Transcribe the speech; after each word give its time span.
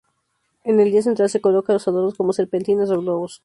En 0.63 0.79
el 0.79 0.89
día 0.89 1.03
central 1.03 1.29
se 1.29 1.41
coloca 1.41 1.73
los 1.73 1.87
adornos 1.87 2.15
como 2.15 2.33
serpentinas 2.33 2.89
o 2.89 2.99
globos. 3.01 3.39